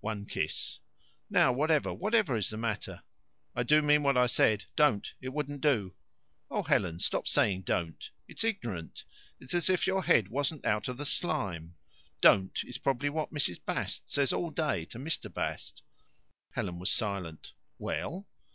(One 0.00 0.24
kiss.) 0.24 0.78
Now, 1.28 1.52
whatever, 1.52 1.92
whatever 1.92 2.34
is 2.34 2.48
the 2.48 2.56
matter?" 2.56 3.02
"I 3.54 3.62
do 3.62 3.82
mean 3.82 4.02
what 4.02 4.16
I 4.16 4.24
said. 4.24 4.64
Don't; 4.74 5.12
it 5.20 5.28
wouldn't 5.34 5.60
do." 5.60 5.94
"Oh, 6.50 6.62
Helen, 6.62 6.98
stop 6.98 7.28
saying 7.28 7.60
'don't'! 7.64 8.08
It's 8.26 8.42
ignorant. 8.42 9.04
It's 9.38 9.52
as 9.52 9.68
if 9.68 9.86
your 9.86 10.02
head 10.04 10.28
wasn't 10.28 10.64
out 10.64 10.88
of 10.88 10.96
the 10.96 11.04
slime. 11.04 11.76
'Don't' 12.22 12.64
is 12.64 12.78
probably 12.78 13.10
what 13.10 13.34
Mrs. 13.34 13.62
Bast 13.62 14.08
says 14.10 14.32
all 14.32 14.48
the 14.50 14.62
day 14.66 14.84
to 14.86 14.98
Mr. 14.98 15.30
Bast." 15.30 15.82
Helen 16.52 16.78
was 16.78 16.90
silent. 16.90 17.52
"Well?" 17.78 18.26